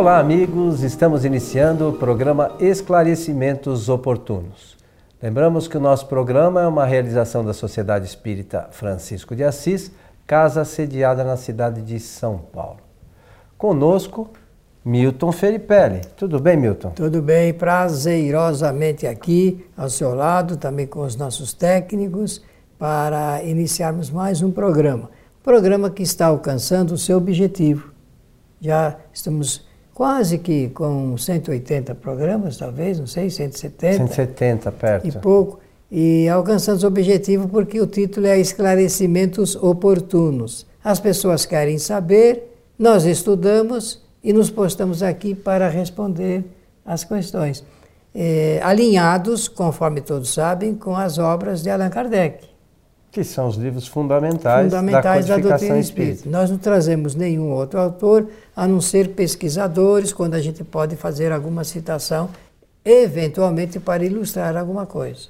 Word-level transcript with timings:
Olá, 0.00 0.18
amigos. 0.18 0.82
Estamos 0.82 1.26
iniciando 1.26 1.90
o 1.90 1.92
programa 1.92 2.52
Esclarecimentos 2.58 3.90
Oportunos. 3.90 4.74
Lembramos 5.22 5.68
que 5.68 5.76
o 5.76 5.80
nosso 5.80 6.06
programa 6.06 6.62
é 6.62 6.66
uma 6.66 6.86
realização 6.86 7.44
da 7.44 7.52
Sociedade 7.52 8.06
Espírita 8.06 8.68
Francisco 8.70 9.36
de 9.36 9.44
Assis, 9.44 9.92
casa 10.26 10.64
sediada 10.64 11.22
na 11.22 11.36
cidade 11.36 11.82
de 11.82 12.00
São 12.00 12.38
Paulo. 12.38 12.78
Conosco, 13.58 14.30
Milton 14.82 15.32
Felipelli. 15.32 16.00
Tudo 16.16 16.40
bem, 16.40 16.56
Milton? 16.56 16.92
Tudo 16.92 17.20
bem, 17.20 17.52
prazerosamente 17.52 19.06
aqui 19.06 19.66
ao 19.76 19.90
seu 19.90 20.14
lado, 20.14 20.56
também 20.56 20.86
com 20.86 21.00
os 21.00 21.14
nossos 21.14 21.52
técnicos, 21.52 22.42
para 22.78 23.42
iniciarmos 23.44 24.08
mais 24.08 24.40
um 24.40 24.50
programa. 24.50 25.10
Programa 25.42 25.90
que 25.90 26.02
está 26.02 26.28
alcançando 26.28 26.92
o 26.92 26.98
seu 26.98 27.18
objetivo. 27.18 27.92
Já 28.62 28.96
estamos 29.12 29.68
quase 30.00 30.38
que 30.38 30.70
com 30.70 31.14
180 31.14 31.94
programas, 31.96 32.56
talvez, 32.56 32.98
não 32.98 33.06
sei, 33.06 33.28
170. 33.28 33.98
170, 33.98 34.72
perto. 34.72 35.06
E 35.06 35.12
pouco. 35.12 35.60
E 35.92 36.26
alcançando 36.26 36.82
o 36.84 36.86
objetivo 36.86 37.46
porque 37.46 37.78
o 37.78 37.86
título 37.86 38.26
é 38.26 38.40
Esclarecimentos 38.40 39.56
Oportunos. 39.56 40.66
As 40.82 40.98
pessoas 40.98 41.44
querem 41.44 41.76
saber, 41.76 42.50
nós 42.78 43.04
estudamos 43.04 44.02
e 44.24 44.32
nos 44.32 44.48
postamos 44.48 45.02
aqui 45.02 45.34
para 45.34 45.68
responder 45.68 46.44
as 46.82 47.04
questões. 47.04 47.62
É, 48.14 48.58
alinhados, 48.62 49.48
conforme 49.48 50.00
todos 50.00 50.32
sabem, 50.32 50.74
com 50.76 50.96
as 50.96 51.18
obras 51.18 51.62
de 51.62 51.68
Allan 51.68 51.90
Kardec. 51.90 52.49
Que 53.10 53.24
são 53.24 53.48
os 53.48 53.56
livros 53.56 53.88
fundamentais, 53.88 54.66
fundamentais 54.66 55.26
da, 55.26 55.36
da 55.36 55.42
doutrina 55.42 55.78
espírita. 55.78 56.12
espírita. 56.14 56.38
Nós 56.38 56.50
não 56.50 56.58
trazemos 56.58 57.14
nenhum 57.14 57.50
outro 57.50 57.80
autor, 57.80 58.28
a 58.54 58.68
não 58.68 58.80
ser 58.80 59.08
pesquisadores, 59.10 60.12
quando 60.12 60.34
a 60.34 60.40
gente 60.40 60.62
pode 60.62 60.94
fazer 60.94 61.32
alguma 61.32 61.64
citação, 61.64 62.30
eventualmente 62.84 63.80
para 63.80 64.04
ilustrar 64.04 64.56
alguma 64.56 64.86
coisa. 64.86 65.28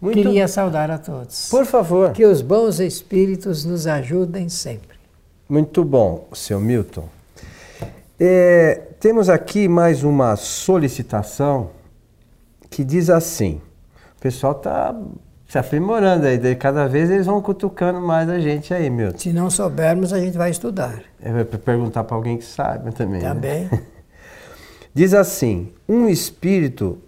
Muito... 0.00 0.16
Queria 0.16 0.46
saudar 0.46 0.90
a 0.90 0.98
todos. 0.98 1.48
Por 1.48 1.64
favor. 1.64 2.12
Que 2.12 2.26
os 2.26 2.42
bons 2.42 2.78
espíritos 2.80 3.64
nos 3.64 3.86
ajudem 3.86 4.50
sempre. 4.50 4.98
Muito 5.48 5.82
bom, 5.82 6.28
seu 6.34 6.60
Milton. 6.60 7.08
É, 8.20 8.82
temos 9.00 9.28
aqui 9.28 9.66
mais 9.68 10.04
uma 10.04 10.36
solicitação 10.36 11.70
que 12.70 12.84
diz 12.84 13.08
assim: 13.08 13.60
o 14.16 14.20
pessoal 14.20 14.52
está 14.52 14.94
se 15.48 15.58
aprimorando 15.58 16.26
aí. 16.26 16.38
Daí 16.38 16.56
cada 16.56 16.86
vez 16.86 17.10
eles 17.10 17.26
vão 17.26 17.40
cutucando 17.40 18.00
mais 18.00 18.28
a 18.28 18.38
gente 18.38 18.72
aí, 18.72 18.88
Milton. 18.90 19.18
Se 19.18 19.32
não 19.32 19.50
soubermos, 19.50 20.12
a 20.12 20.20
gente 20.20 20.36
vai 20.36 20.50
estudar. 20.50 21.02
É 21.20 21.44
para 21.44 21.58
perguntar 21.58 22.04
para 22.04 22.16
alguém 22.16 22.38
que 22.38 22.44
sabe 22.44 22.92
também. 22.92 23.20
Também. 23.20 23.64
Né? 23.64 23.82
Diz 24.94 25.14
assim: 25.14 25.72
um 25.88 26.08
espírito, 26.08 26.98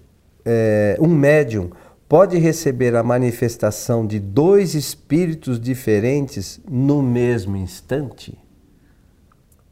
é, 0.45 0.97
um 1.01 1.09
médium, 1.09 1.70
pode 2.09 2.39
receber 2.39 2.95
a 2.97 3.03
manifestação 3.03 4.06
de 4.06 4.19
dois 4.19 4.75
espíritos 4.75 5.61
diferentes 5.61 6.61
no 6.69 7.03
mesmo 7.03 7.56
instante? 7.56 8.39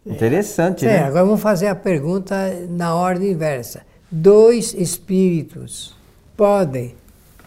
Interessante, 0.06 0.86
é, 0.86 0.88
né? 0.88 0.98
Agora 1.04 1.24
vamos 1.24 1.40
fazer 1.40 1.66
a 1.66 1.74
pergunta 1.74 2.34
na 2.68 2.94
ordem 2.94 3.30
inversa. 3.30 3.82
Dois 4.10 4.74
espíritos 4.74 5.96
podem 6.36 6.94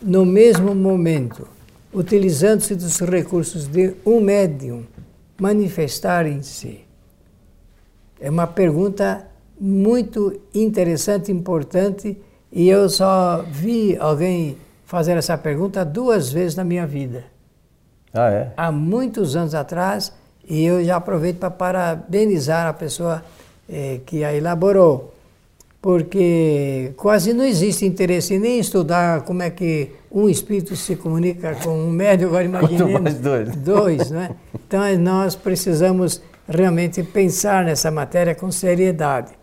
no 0.02 0.26
mesmo 0.26 0.76
momento, 0.76 1.48
utilizando-se 1.94 2.76
dos 2.76 3.00
recursos 3.00 3.67
de 3.67 3.94
um 4.06 4.22
médium, 4.22 4.84
manifestarem-se? 5.40 6.81
É 8.20 8.30
uma 8.30 8.48
pergunta 8.48 9.28
muito 9.59 10.40
interessante, 10.53 11.31
importante, 11.31 12.18
e 12.52 12.69
eu 12.69 12.90
só 12.90 13.44
vi 13.50 13.97
alguém 13.97 14.58
fazer 14.85 15.18
essa 15.18 15.38
pergunta 15.38 15.84
duas 15.84 16.31
vezes 16.31 16.56
na 16.56 16.64
minha 16.64 16.88
vida. 16.88 17.25
Ah, 18.14 18.31
é? 18.31 18.53
Há 18.56 18.72
muitos 18.72 19.35
anos 19.35 19.53
atrás, 19.53 20.14
e 20.47 20.64
eu 20.64 20.84
já 20.84 20.96
aproveito 20.96 21.40
para 21.40 21.52
parabenizar 21.52 22.68
a 22.68 22.74
pessoa 22.74 23.24
eh, 23.68 24.00
que 24.06 24.24
a 24.24 24.34
elaborou 24.34 25.14
porque 25.82 26.92
quase 26.98 27.34
não 27.34 27.46
existe 27.46 27.86
interesse 27.86 28.38
nem 28.40 28.58
em 28.58 28.60
estudar 28.60 29.22
como 29.22 29.44
é 29.44 29.50
que 29.50 29.92
um 30.12 30.28
espírito 30.28 30.76
se 30.76 30.96
comunica 30.96 31.56
com 31.56 31.70
um 31.70 31.92
médium, 31.92 32.30
agora 32.30 32.46
imaginemos 32.46 33.14
dois. 33.16 33.56
dois, 33.58 34.12
né? 34.12 34.36
Então 34.68 34.82
nós 34.98 35.36
precisamos 35.36 36.22
realmente 36.48 37.04
pensar 37.04 37.64
nessa 37.64 37.92
matéria 37.92 38.34
com 38.34 38.52
seriedade. 38.52 39.34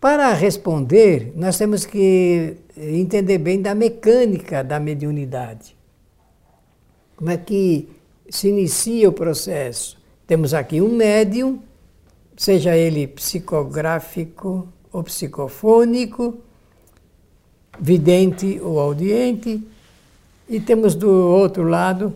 Para 0.00 0.32
responder, 0.32 1.32
nós 1.36 1.58
temos 1.58 1.84
que 1.84 2.56
entender 2.76 3.36
bem 3.36 3.60
da 3.60 3.74
mecânica 3.74 4.64
da 4.64 4.80
mediunidade. 4.80 5.76
Como 7.16 7.30
é 7.30 7.36
que 7.36 7.86
se 8.30 8.48
inicia 8.48 9.10
o 9.10 9.12
processo? 9.12 9.98
Temos 10.26 10.54
aqui 10.54 10.80
um 10.80 10.96
médium, 10.96 11.60
seja 12.34 12.74
ele 12.74 13.06
psicográfico, 13.06 14.66
ou 14.92 15.02
psicofônico, 15.02 16.38
vidente 17.78 18.60
ou 18.62 18.78
audiente, 18.78 19.62
e 20.48 20.60
temos 20.60 20.94
do 20.94 21.10
outro 21.10 21.62
lado 21.62 22.14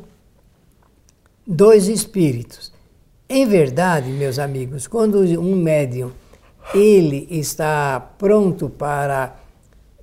dois 1.46 1.88
espíritos. 1.88 2.72
Em 3.28 3.46
verdade, 3.46 4.10
meus 4.10 4.38
amigos, 4.38 4.86
quando 4.86 5.18
um 5.18 5.56
médium 5.56 6.12
ele 6.74 7.26
está 7.30 8.00
pronto 8.18 8.68
para 8.68 9.36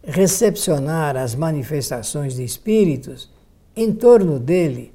recepcionar 0.03 1.15
as 1.15 1.35
manifestações 1.35 2.35
de 2.35 2.43
espíritos, 2.43 3.29
em 3.75 3.91
torno 3.93 4.39
dele 4.39 4.93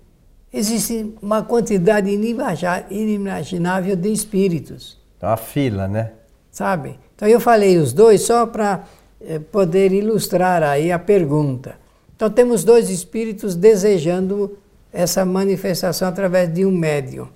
existe 0.53 1.15
uma 1.21 1.43
quantidade 1.43 2.09
inimaginável 2.11 3.97
de 3.97 4.13
espíritos. 4.13 4.99
Uma 5.23 5.37
fila, 5.37 5.87
né? 5.89 6.13
Sabe? 6.51 6.99
Então 7.17 7.27
eu 7.27 7.41
falei 7.41 7.79
os 7.79 7.95
dois 7.95 8.21
só 8.23 8.47
para 8.47 8.85
eh, 9.21 9.39
poder 9.39 9.91
ilustrar 9.91 10.63
aí 10.63 10.93
a 10.93 10.99
pergunta. 10.99 11.79
Então 12.15 12.31
temos 12.31 12.63
dois 12.63 12.91
espíritos 12.91 13.55
desejando 13.55 14.59
essa 14.93 15.25
manifestação 15.25 16.09
através 16.09 16.53
de 16.53 16.65
um 16.65 16.71
médium. 16.71 17.29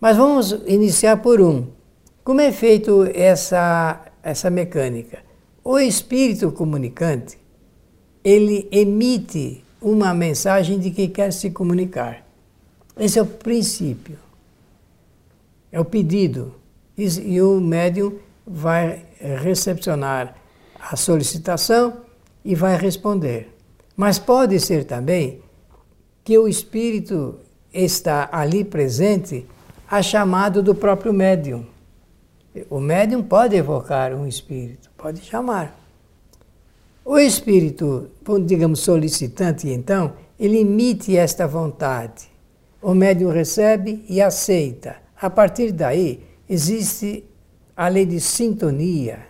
Mas 0.00 0.16
vamos 0.16 0.50
iniciar 0.66 1.16
por 1.18 1.40
um. 1.40 1.66
Como 2.22 2.40
é 2.40 2.52
feito 2.52 3.08
essa, 3.14 4.04
essa 4.22 4.50
mecânica? 4.50 5.20
O 5.64 5.78
espírito 5.78 6.52
comunicante, 6.52 7.38
ele 8.22 8.68
emite 8.70 9.64
uma 9.80 10.12
mensagem 10.12 10.78
de 10.78 10.90
que 10.90 11.08
quer 11.08 11.32
se 11.32 11.50
comunicar. 11.50 12.24
Esse 12.98 13.18
é 13.18 13.22
o 13.22 13.26
princípio. 13.26 14.18
É 15.70 15.80
o 15.80 15.84
pedido. 15.84 16.54
E 16.96 17.40
o 17.40 17.60
médium 17.60 18.18
vai 18.48 19.04
recepcionar 19.20 20.34
a 20.80 20.96
solicitação 20.96 21.98
e 22.44 22.54
vai 22.54 22.76
responder. 22.76 23.54
Mas 23.96 24.18
pode 24.18 24.58
ser 24.58 24.84
também 24.84 25.42
que 26.24 26.38
o 26.38 26.48
espírito 26.48 27.38
está 27.72 28.28
ali 28.32 28.64
presente 28.64 29.46
a 29.90 30.02
chamado 30.02 30.62
do 30.62 30.74
próprio 30.74 31.12
médium. 31.12 31.66
O 32.70 32.80
médium 32.80 33.22
pode 33.22 33.56
evocar 33.56 34.14
um 34.14 34.26
espírito, 34.26 34.90
pode 34.96 35.20
chamar. 35.20 35.78
O 37.04 37.18
espírito, 37.18 38.10
digamos, 38.44 38.80
solicitante, 38.80 39.68
então, 39.68 40.12
ele 40.38 40.58
emite 40.58 41.16
esta 41.16 41.46
vontade. 41.46 42.30
O 42.80 42.94
médium 42.94 43.30
recebe 43.30 44.04
e 44.08 44.20
aceita. 44.20 44.96
A 45.20 45.28
partir 45.28 45.72
daí, 45.72 46.22
existe 46.48 47.24
a 47.78 47.86
lei 47.86 48.04
de 48.04 48.18
sintonia, 48.20 49.20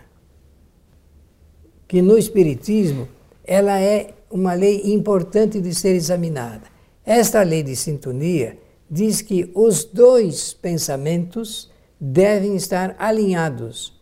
que 1.87 2.01
no 2.01 2.17
Espiritismo 2.17 3.07
ela 3.43 3.79
é 3.79 4.15
uma 4.27 4.55
lei 4.55 4.91
importante 4.91 5.61
de 5.61 5.71
ser 5.75 5.93
examinada. 5.93 6.63
Esta 7.05 7.43
lei 7.43 7.61
de 7.61 7.75
sintonia 7.75 8.57
diz 8.89 9.21
que 9.21 9.51
os 9.53 9.83
dois 9.83 10.51
pensamentos 10.51 11.71
devem 12.01 12.55
estar 12.55 12.95
alinhados 12.97 14.01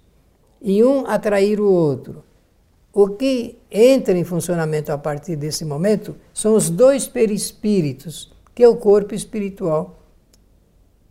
e 0.62 0.82
um 0.82 1.06
atrair 1.06 1.60
o 1.60 1.70
outro. 1.70 2.24
O 2.94 3.10
que 3.10 3.60
entra 3.70 4.18
em 4.18 4.24
funcionamento 4.24 4.94
a 4.94 4.98
partir 4.98 5.36
desse 5.36 5.66
momento 5.66 6.16
são 6.34 6.56
os 6.56 6.70
dois 6.70 7.06
perispíritos, 7.06 8.34
que 8.56 8.64
é 8.64 8.68
o 8.70 8.78
corpo 8.78 9.14
espiritual, 9.14 10.00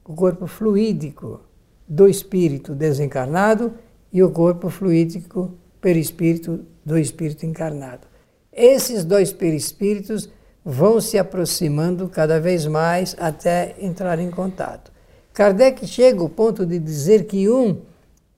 o 0.07 0.15
corpo 0.15 0.47
fluídico, 0.47 1.41
do 1.89 2.09
espírito 2.09 2.75
desencarnado 2.75 3.73
e 4.13 4.23
o 4.23 4.31
corpo 4.31 4.69
fluídico 4.71 5.53
perispírito 5.81 6.61
do 6.85 6.99
espírito 6.99 7.47
encarnado. 7.47 8.07
Esses 8.53 9.05
dois 9.05 9.33
perispíritos 9.33 10.29
vão 10.65 11.01
se 11.01 11.19
aproximando 11.19 12.09
cada 12.09 12.41
vez 12.41 12.67
mais 12.67 13.15
até 13.19 13.77
entrar 13.81 14.19
em 14.19 14.31
contato. 14.31 14.91
Kardec 15.33 15.87
chega 15.87 16.21
ao 16.21 16.29
ponto 16.29 16.65
de 16.65 16.79
dizer 16.79 17.27
que 17.27 17.49
um 17.49 17.83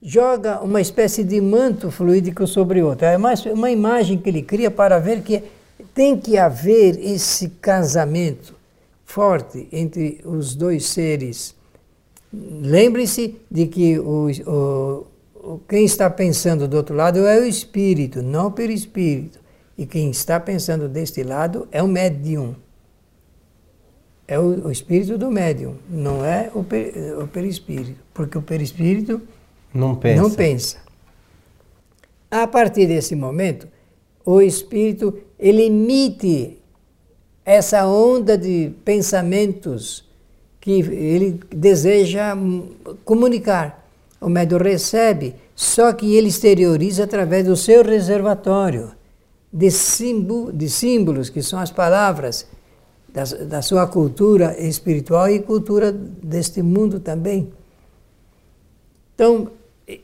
joga 0.02 0.60
uma 0.60 0.80
espécie 0.80 1.24
de 1.24 1.40
manto 1.40 1.90
fluídico 1.90 2.46
sobre 2.46 2.82
outro. 2.82 3.06
É 3.06 3.16
mais 3.16 3.44
uma 3.46 3.70
imagem 3.70 4.18
que 4.18 4.28
ele 4.28 4.42
cria 4.42 4.70
para 4.70 4.98
ver 4.98 5.22
que 5.22 5.42
tem 5.94 6.16
que 6.16 6.36
haver 6.36 6.98
esse 6.98 7.48
casamento 7.60 8.54
forte 9.04 9.68
entre 9.72 10.20
os 10.24 10.54
dois 10.54 10.86
seres. 10.86 11.54
Lembre-se 12.32 13.36
de 13.50 13.66
que 13.66 13.98
o, 13.98 14.28
o, 14.46 15.60
quem 15.68 15.84
está 15.84 16.10
pensando 16.10 16.68
do 16.68 16.76
outro 16.76 16.94
lado 16.94 17.26
é 17.26 17.40
o 17.40 17.44
espírito, 17.44 18.22
não 18.22 18.48
o 18.48 18.52
perispírito. 18.52 19.40
E 19.76 19.86
quem 19.86 20.10
está 20.10 20.38
pensando 20.40 20.88
deste 20.88 21.22
lado 21.22 21.68
é 21.70 21.82
o 21.82 21.88
médium. 21.88 22.54
É 24.26 24.38
o, 24.38 24.66
o 24.66 24.70
espírito 24.70 25.16
do 25.16 25.30
médium, 25.30 25.76
não 25.88 26.24
é 26.24 26.50
o, 26.54 26.62
per, 26.62 26.92
o 27.22 27.28
perispírito. 27.28 27.98
Porque 28.12 28.36
o 28.36 28.42
perispírito 28.42 29.22
não 29.72 29.94
pensa. 29.94 30.22
não 30.22 30.30
pensa. 30.30 30.78
A 32.30 32.46
partir 32.46 32.86
desse 32.86 33.14
momento, 33.16 33.66
o 34.24 34.42
espírito 34.42 35.18
ele 35.38 35.62
emite 35.62 36.58
essa 37.42 37.86
onda 37.86 38.36
de 38.36 38.72
pensamentos 38.84 40.07
que 40.68 40.80
ele 40.80 41.40
deseja 41.48 42.36
comunicar. 43.02 43.88
O 44.20 44.28
médium 44.28 44.58
recebe, 44.58 45.34
só 45.54 45.94
que 45.94 46.14
ele 46.14 46.28
exterioriza 46.28 47.04
através 47.04 47.46
do 47.46 47.56
seu 47.56 47.82
reservatório 47.82 48.90
de, 49.50 49.70
símbolo, 49.70 50.52
de 50.52 50.68
símbolos, 50.68 51.30
que 51.30 51.42
são 51.42 51.58
as 51.58 51.70
palavras 51.70 52.46
da, 53.08 53.24
da 53.24 53.62
sua 53.62 53.86
cultura 53.86 54.60
espiritual 54.60 55.30
e 55.30 55.40
cultura 55.40 55.90
deste 55.90 56.60
mundo 56.60 57.00
também. 57.00 57.50
Então, 59.14 59.48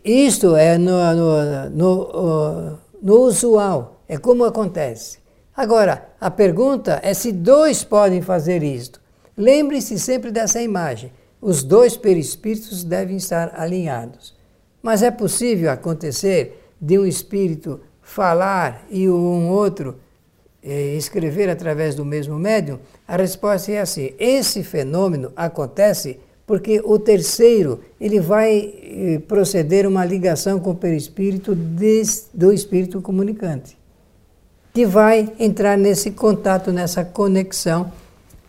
isto 0.03 0.57
é 0.57 0.79
no, 0.79 1.15
no, 1.15 1.71
no, 1.71 2.79
no 3.03 3.21
usual, 3.21 4.01
é 4.09 4.17
como 4.17 4.47
acontece. 4.47 5.19
Agora, 5.55 6.09
a 6.19 6.31
pergunta 6.31 7.01
é 7.03 7.13
se 7.13 7.33
dois 7.33 7.85
podem 7.85 8.23
fazer 8.23 8.63
isto. 8.63 9.04
Lembre-se 9.37 9.99
sempre 9.99 10.31
dessa 10.31 10.61
imagem. 10.63 11.13
Os 11.41 11.63
dois 11.63 11.97
perispíritos 11.97 12.85
devem 12.85 13.17
estar 13.17 13.53
alinhados. 13.55 14.35
Mas 14.83 15.03
é 15.03 15.11
possível 15.11 15.71
acontecer 15.71 16.73
de 16.81 16.99
um 16.99 17.07
espírito 17.07 17.81
falar 18.03 18.87
e 18.91 19.09
um 19.09 19.49
outro 19.49 19.97
eh, 20.63 20.95
escrever 20.97 21.49
através 21.49 21.95
do 21.95 22.05
mesmo 22.05 22.39
médium? 22.39 22.79
A 23.07 23.17
resposta 23.17 23.73
é 23.73 23.81
assim: 23.81 24.13
esse 24.19 24.63
fenômeno 24.63 25.33
acontece 25.35 26.21
porque 26.47 26.81
o 26.85 26.99
terceiro 26.99 27.81
ele 28.01 28.21
vai 28.21 28.75
eh, 28.83 29.23
proceder 29.27 29.87
uma 29.87 30.05
ligação 30.05 30.61
com 30.61 30.71
o 30.71 30.77
perispírito 30.77 31.55
do 31.55 32.53
espírito 32.53 33.01
comunicante 33.01 33.77
que 34.75 34.85
vai 34.85 35.33
entrar 35.39 35.79
nesse 35.79 36.11
contato, 36.11 36.73
nessa 36.73 37.05
conexão, 37.05 37.93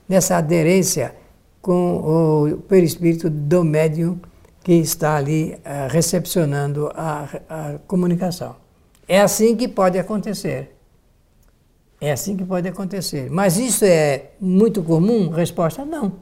nessa 0.08 0.38
aderência 0.38 1.16
com 1.62 2.52
o 2.52 2.58
perispírito 2.58 3.30
do 3.30 3.64
médium 3.64 4.20
que 4.64 4.74
está 4.74 5.16
ali 5.16 5.54
uh, 5.54 5.88
recepcionando 5.90 6.92
a, 6.96 7.28
a 7.50 7.80
comunicação. 7.88 8.56
É 9.08 9.22
assim 9.22 9.56
que 9.56 9.68
pode 9.68 9.98
acontecer. 9.98 10.76
É 12.02 12.12
assim 12.12 12.36
que 12.36 12.44
pode 12.44 12.68
acontecer. 12.68 13.30
Mas 13.30 13.58
isso 13.58 13.86
é 13.86 14.32
muito 14.40 14.84
comum? 14.84 15.30
Resposta: 15.30 15.86
não. 15.86 16.14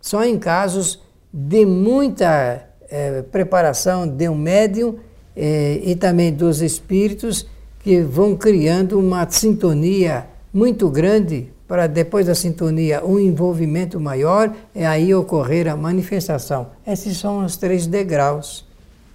Só 0.00 0.24
em 0.24 0.38
casos 0.38 1.00
de 1.32 1.64
muita 1.64 2.68
eh, 2.90 3.22
preparação 3.32 4.06
de 4.06 4.28
um 4.28 4.34
médium 4.34 4.98
eh, 5.34 5.80
e 5.82 5.96
também 5.96 6.32
dos 6.32 6.60
espíritos 6.60 7.46
que 7.80 8.02
vão 8.02 8.36
criando 8.36 8.98
uma 8.98 9.28
sintonia 9.30 10.26
muito 10.52 10.90
grande 10.90 11.50
para 11.72 11.86
depois 11.86 12.26
da 12.26 12.34
sintonia 12.34 13.02
um 13.02 13.18
envolvimento 13.18 13.98
maior 13.98 14.54
e 14.74 14.84
aí 14.84 15.14
ocorrer 15.14 15.66
a 15.72 15.74
manifestação. 15.74 16.66
Esses 16.86 17.16
são 17.16 17.42
os 17.42 17.56
três 17.56 17.86
degraus 17.86 18.68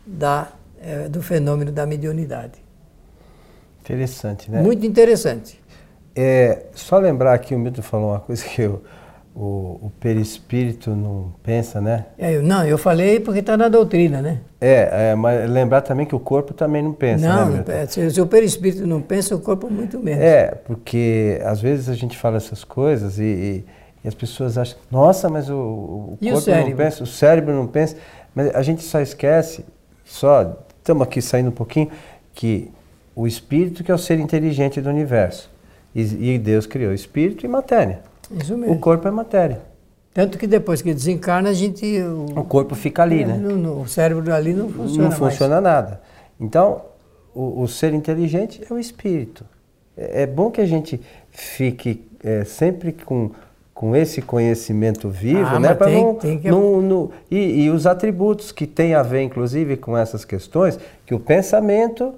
da, 0.03 0.47
eh, 0.81 1.07
do 1.07 1.21
fenômeno 1.21 1.71
da 1.71 1.85
mediunidade. 1.85 2.53
Interessante, 3.83 4.49
né? 4.49 4.59
Muito 4.59 4.83
interessante. 4.87 5.61
É, 6.15 6.65
só 6.73 6.97
lembrar 6.97 7.37
que 7.37 7.53
o 7.53 7.59
Milton 7.59 7.83
falou 7.83 8.09
uma 8.09 8.21
coisa 8.21 8.43
que 8.43 8.59
eu, 8.59 8.81
o, 9.39 9.79
o 9.83 9.91
perispírito 9.99 10.95
não 10.95 11.31
pensa, 11.43 11.79
né? 11.79 12.05
É, 12.17 12.39
não, 12.39 12.65
eu 12.65 12.75
falei 12.75 13.19
porque 13.19 13.39
está 13.39 13.55
na 13.55 13.69
doutrina, 13.69 14.19
né? 14.19 14.39
É, 14.59 15.11
é, 15.11 15.15
mas 15.15 15.47
lembrar 15.47 15.81
também 15.81 16.07
que 16.07 16.15
o 16.15 16.19
corpo 16.19 16.55
também 16.55 16.81
não 16.81 16.91
pensa, 16.91 17.27
não, 17.27 17.51
né? 17.51 17.63
Não, 17.67 17.87
se, 17.87 18.09
se 18.09 18.19
o 18.19 18.25
perispírito 18.25 18.87
não 18.87 18.99
pensa, 18.99 19.35
o 19.35 19.39
corpo 19.39 19.69
muito 19.69 19.99
menos. 19.99 20.23
É, 20.23 20.55
porque 20.65 21.39
às 21.45 21.61
vezes 21.61 21.87
a 21.87 21.93
gente 21.93 22.17
fala 22.17 22.37
essas 22.37 22.63
coisas 22.63 23.19
e, 23.19 23.23
e, 23.23 23.65
e 24.03 24.07
as 24.07 24.15
pessoas 24.15 24.57
acham, 24.57 24.79
nossa, 24.89 25.29
mas 25.29 25.51
o, 25.51 25.55
o 25.55 26.17
corpo 26.19 26.49
o 26.49 26.55
não 26.55 26.75
pensa, 26.75 27.03
o 27.03 27.07
cérebro 27.07 27.53
não 27.53 27.67
pensa, 27.67 27.95
mas 28.33 28.55
a 28.55 28.63
gente 28.63 28.81
só 28.81 28.99
esquece, 28.99 29.63
só, 30.03 30.57
estamos 30.79 31.03
aqui 31.03 31.21
saindo 31.21 31.49
um 31.49 31.53
pouquinho, 31.53 31.91
que 32.33 32.71
o 33.15 33.27
espírito 33.27 33.83
que 33.83 33.91
é 33.91 33.93
o 33.93 33.99
ser 33.99 34.17
inteligente 34.17 34.81
do 34.81 34.89
universo. 34.89 35.47
E, 35.93 36.33
e 36.33 36.39
Deus 36.39 36.65
criou 36.65 36.91
espírito 36.91 37.45
e 37.45 37.47
matéria. 37.47 38.01
Isso 38.31 38.57
mesmo. 38.57 38.75
O 38.75 38.79
corpo 38.79 39.07
é 39.07 39.11
matéria. 39.11 39.61
Tanto 40.13 40.37
que 40.37 40.47
depois 40.47 40.81
que 40.81 40.93
desencarna, 40.93 41.49
a 41.49 41.53
gente. 41.53 41.85
O, 42.01 42.39
o 42.39 42.43
corpo 42.43 42.73
fica 42.73 43.03
ali, 43.03 43.23
né? 43.23 43.37
No, 43.37 43.55
no, 43.55 43.81
o 43.81 43.87
cérebro 43.87 44.33
ali 44.33 44.51
não 44.51 44.67
funciona. 44.67 45.03
Não 45.03 45.11
funciona 45.11 45.61
mais. 45.61 45.63
nada. 45.63 46.01
Então, 46.39 46.81
o, 47.35 47.61
o, 47.61 47.67
ser 47.67 47.93
inteligente 47.93 48.61
é 48.67 48.73
o 48.73 48.79
espírito. 48.79 49.45
É, 49.95 50.23
é 50.23 50.25
bom 50.25 50.49
que 50.49 50.59
a 50.59 50.65
gente 50.65 50.99
fique 51.29 52.03
é, 52.23 52.43
sempre 52.43 52.93
com, 52.93 53.29
com 53.75 53.95
esse 53.95 54.19
conhecimento 54.23 55.07
vivo, 55.07 55.45
ah, 55.45 55.59
né? 55.59 55.75
Tem, 55.75 56.03
não, 56.03 56.15
tem 56.15 56.39
que... 56.39 56.49
não, 56.49 56.81
não, 56.81 57.11
e, 57.29 57.65
e 57.65 57.69
os 57.69 57.85
atributos 57.85 58.51
que 58.51 58.65
têm 58.65 58.95
a 58.95 59.03
ver, 59.03 59.21
inclusive, 59.21 59.77
com 59.77 59.95
essas 59.95 60.25
questões, 60.25 60.79
que 61.05 61.13
o 61.13 61.19
pensamento, 61.19 62.15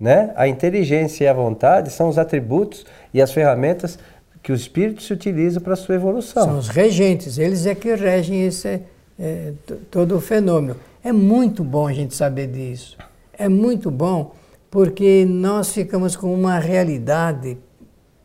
né? 0.00 0.32
a 0.34 0.48
inteligência 0.48 1.24
e 1.24 1.28
a 1.28 1.34
vontade 1.34 1.90
são 1.90 2.08
os 2.08 2.16
atributos 2.16 2.86
e 3.12 3.20
as 3.20 3.30
ferramentas 3.30 3.98
que 4.44 4.52
o 4.52 4.54
espírito 4.54 5.02
se 5.02 5.10
utiliza 5.10 5.58
para 5.58 5.72
a 5.72 5.76
sua 5.76 5.94
evolução. 5.94 6.44
São 6.44 6.58
os 6.58 6.68
regentes, 6.68 7.38
eles 7.38 7.64
é 7.64 7.74
que 7.74 7.94
regem 7.94 8.44
esse, 8.44 8.82
é, 9.18 9.54
todo 9.90 10.14
o 10.16 10.20
fenômeno. 10.20 10.76
É 11.02 11.10
muito 11.12 11.64
bom 11.64 11.88
a 11.88 11.94
gente 11.94 12.14
saber 12.14 12.48
disso. 12.48 12.98
É 13.32 13.48
muito 13.48 13.90
bom 13.90 14.34
porque 14.70 15.24
nós 15.24 15.72
ficamos 15.72 16.14
com 16.14 16.32
uma 16.34 16.58
realidade 16.58 17.56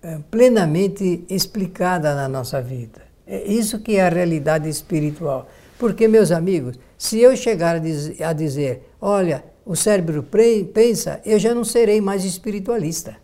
é, 0.03 0.17
plenamente 0.29 1.23
explicada 1.29 2.13
na 2.13 2.27
nossa 2.27 2.61
vida. 2.61 3.01
É 3.25 3.45
isso 3.45 3.79
que 3.79 3.95
é 3.95 4.05
a 4.05 4.09
realidade 4.09 4.67
espiritual. 4.67 5.47
Porque, 5.77 6.05
meus 6.05 6.31
amigos, 6.31 6.77
se 6.97 7.21
eu 7.21 7.33
chegar 7.38 7.77
a 7.77 7.79
dizer, 7.79 8.21
a 8.21 8.33
dizer 8.33 8.91
olha, 8.99 9.41
o 9.65 9.73
cérebro 9.73 10.25
pensa, 10.73 11.21
eu 11.25 11.39
já 11.39 11.55
não 11.55 11.63
serei 11.63 12.01
mais 12.01 12.25
espiritualista. 12.25 13.15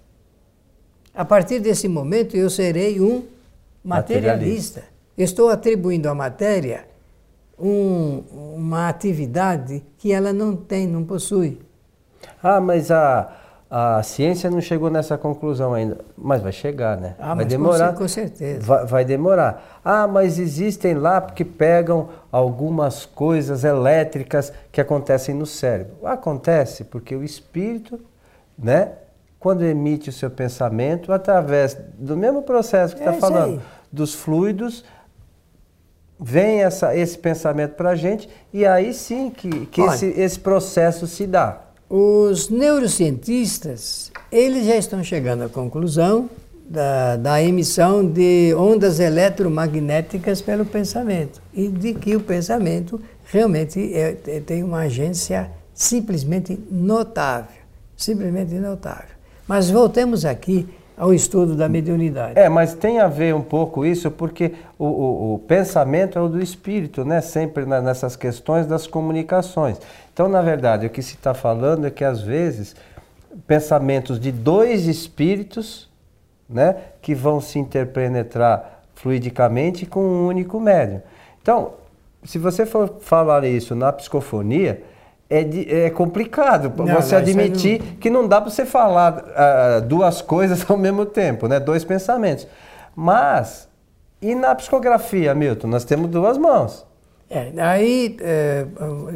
A 1.16 1.24
partir 1.24 1.60
desse 1.60 1.88
momento 1.88 2.36
eu 2.36 2.50
serei 2.50 3.00
um 3.00 3.24
materialista. 3.84 4.82
materialista. 4.82 4.84
Estou 5.18 5.50
atribuindo 5.50 6.10
à 6.10 6.14
matéria 6.14 6.86
um, 7.58 8.24
uma 8.56 8.90
atividade 8.90 9.82
que 9.98 10.12
ela 10.12 10.34
não 10.34 10.56
tem, 10.56 10.86
não 10.86 11.06
possui. 11.06 11.60
Ah, 12.44 12.60
mas 12.60 12.92
a, 12.92 13.34
a 13.70 14.04
ciência 14.04 14.50
não 14.50 14.60
chegou 14.60 14.90
nessa 14.90 15.18
conclusão 15.18 15.74
ainda. 15.74 16.00
Mas 16.18 16.42
vai 16.42 16.52
chegar, 16.52 16.98
né? 16.98 17.16
Ah, 17.18 17.34
vai 17.34 17.46
demorar. 17.46 17.94
Com, 17.94 18.08
certeza. 18.08 18.60
Vai, 18.62 18.86
vai, 18.86 19.06
demorar. 19.06 19.80
Ah, 19.86 20.08
mas 20.08 20.38
existem 20.38 20.96
lá 20.96 21.22
porque 21.22 21.46
pegam 21.46 22.10
algumas 22.30 23.06
coisas 23.06 23.64
elétricas 23.64 24.52
que 24.72 24.82
acontecem 24.82 25.34
no 25.34 25.46
cérebro. 25.46 25.96
Acontece 26.04 26.84
porque 26.84 27.16
o 27.16 27.24
espírito, 27.24 28.00
né? 28.58 28.92
Quando 29.46 29.62
emite 29.62 30.10
o 30.10 30.12
seu 30.12 30.32
pensamento, 30.32 31.14
através 31.14 31.78
do 32.00 32.18
mesmo 32.18 32.42
processo 32.42 32.96
que 32.96 33.02
está 33.02 33.14
é 33.14 33.20
falando, 33.20 33.60
aí. 33.60 33.66
dos 33.92 34.12
fluidos, 34.12 34.84
vem 36.20 36.64
essa, 36.64 36.98
esse 36.98 37.16
pensamento 37.16 37.76
para 37.76 37.92
a 37.92 37.96
gente 37.96 38.28
e 38.52 38.66
aí 38.66 38.92
sim 38.92 39.30
que, 39.30 39.68
que 39.68 39.82
esse, 39.82 40.08
esse 40.08 40.40
processo 40.40 41.06
se 41.06 41.28
dá. 41.28 41.62
Os 41.88 42.50
neurocientistas, 42.50 44.12
eles 44.32 44.66
já 44.66 44.78
estão 44.78 45.04
chegando 45.04 45.44
à 45.44 45.48
conclusão 45.48 46.28
da, 46.68 47.16
da 47.16 47.44
emissão 47.44 48.04
de 48.04 48.52
ondas 48.58 49.00
eletromagnéticas 49.00 50.42
pelo 50.42 50.66
pensamento 50.66 51.40
e 51.54 51.68
de 51.68 51.94
que 51.94 52.16
o 52.16 52.20
pensamento 52.20 53.00
realmente 53.26 53.94
é, 53.94 54.18
é 54.26 54.40
tem 54.40 54.64
uma 54.64 54.80
agência 54.80 55.52
simplesmente 55.72 56.60
notável, 56.72 57.62
simplesmente 57.96 58.56
notável. 58.56 59.15
Mas 59.48 59.70
voltemos 59.70 60.26
aqui 60.26 60.68
ao 60.98 61.14
estudo 61.14 61.56
da 61.56 61.68
mediunidade. 61.68 62.40
É, 62.40 62.48
mas 62.48 62.74
tem 62.74 63.00
a 63.00 63.08
ver 63.08 63.36
um 63.36 63.42
pouco 63.42 63.86
isso, 63.86 64.10
porque 64.10 64.54
o, 64.80 64.86
o, 64.86 65.34
o 65.36 65.40
pensamento 65.40 66.18
é 66.18 66.22
o 66.22 66.30
do 66.30 66.42
espírito, 66.42 67.04
né? 67.04 67.20
Sempre 67.22 67.66
na, 67.66 67.82
nessas 67.82 68.16
questões 68.16 68.66
das 68.66 68.88
comunicações. 68.88 69.78
Então, 70.14 70.30
na 70.30 70.42
verdade, 70.42 70.88
o 70.88 70.90
que 70.90 71.02
se 71.02 71.16
está 71.16 71.34
falando 71.34 71.86
é 71.86 71.92
que 71.92 72.04
às 72.04 72.22
vezes 72.22 72.76
pensamentos 73.46 74.20
de 74.20 74.32
dois 74.32 74.88
espíritos, 74.88 75.90
né, 76.50 76.78
que 77.02 77.14
vão 77.14 77.42
se 77.42 77.60
interpenetrar 77.60 78.84
fluidicamente 78.96 79.86
com 79.86 80.00
um 80.00 80.28
único 80.28 80.60
médium. 80.60 81.02
Então, 81.42 81.74
se 82.24 82.40
você 82.40 82.66
for 82.66 82.96
falar 83.02 83.44
isso 83.44 83.76
na 83.76 83.92
psicofonia, 83.92 84.82
é, 85.30 85.44
de, 85.44 85.74
é 85.74 85.90
complicado 85.90 86.72
não, 86.84 86.96
você 86.96 87.16
admitir 87.16 87.82
não... 87.82 87.96
que 87.96 88.10
não 88.10 88.28
dá 88.28 88.40
para 88.42 88.52
você 88.52 88.66
falar 88.66 89.18
uh, 89.18 89.82
duas 89.86 90.22
coisas 90.22 90.70
ao 90.70 90.78
mesmo 90.78 91.06
tempo, 91.06 91.48
né? 91.48 91.60
dois 91.60 91.84
pensamentos. 91.84 92.48
Mas, 92.96 93.68
e 94.22 94.36
na 94.36 94.54
psicografia, 94.56 95.34
Milton? 95.34 95.68
Nós 95.68 95.84
temos 95.84 96.10
duas 96.10 96.38
mãos. 96.38 96.86
É, 97.30 97.52
aí 97.58 98.16
é, 98.22 98.66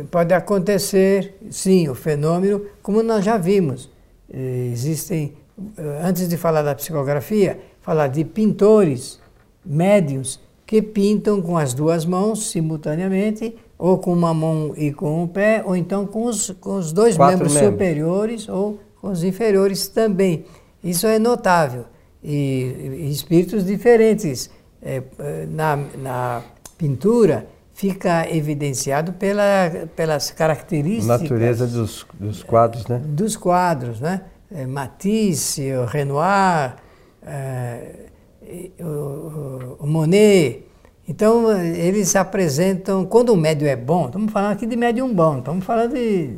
pode 0.09 0.33
acontecer, 0.33 1.37
sim, 1.51 1.87
o 1.87 1.95
fenômeno, 1.95 2.65
como 2.81 3.03
nós 3.03 3.23
já 3.23 3.37
vimos. 3.37 3.89
Existem, 4.31 5.33
eh, 5.77 6.01
antes 6.03 6.27
de 6.27 6.37
falar 6.37 6.61
da 6.61 6.75
psicografia, 6.75 7.59
falar 7.81 8.07
de 8.07 8.23
pintores, 8.23 9.19
médios, 9.65 10.39
que 10.65 10.81
pintam 10.81 11.41
com 11.41 11.57
as 11.57 11.73
duas 11.73 12.05
mãos 12.05 12.51
simultaneamente 12.51 13.55
ou 13.79 13.97
com 13.97 14.11
uma 14.11 14.33
mão 14.33 14.73
e 14.75 14.91
com 14.91 15.23
um 15.23 15.27
pé, 15.27 15.63
ou 15.65 15.73
então 15.73 16.05
com 16.05 16.25
os, 16.25 16.49
com 16.59 16.75
os 16.75 16.91
dois 16.91 17.17
membros, 17.17 17.53
membros, 17.53 17.71
superiores 17.71 18.49
ou 18.49 18.77
com 18.99 19.09
os 19.09 19.23
inferiores 19.23 19.87
também. 19.87 20.43
Isso 20.83 21.07
é 21.07 21.17
notável. 21.17 21.85
E, 22.21 22.99
e 22.99 23.09
espíritos 23.09 23.65
diferentes. 23.65 24.49
É, 24.81 25.01
na, 25.49 25.77
na 25.97 26.41
pintura 26.77 27.47
fica 27.73 28.29
evidenciado 28.33 29.13
pela, 29.13 29.87
pelas 29.95 30.31
características. 30.31 31.21
Natureza 31.21 31.67
dos, 31.67 32.05
dos 32.13 32.43
quadros, 32.43 32.87
né? 32.87 33.01
Dos 33.05 33.37
quadros, 33.37 33.99
né? 34.01 34.21
É, 34.51 34.65
Matisse, 34.65 35.71
o 35.73 35.85
Renoir, 35.85 36.75
é, 37.25 37.95
o, 38.79 38.83
o, 38.83 39.77
o 39.79 39.87
Monet, 39.87 40.65
então, 41.09 41.59
eles 41.59 42.15
apresentam, 42.15 43.03
quando 43.03 43.29
o 43.29 43.35
médium 43.35 43.67
é 43.67 43.75
bom, 43.75 44.05
estamos 44.05 44.31
falando 44.31 44.51
aqui 44.51 44.67
de 44.67 44.75
médium 44.75 45.11
bom, 45.11 45.39
estamos 45.39 45.65
falando 45.65 45.95
de. 45.95 46.29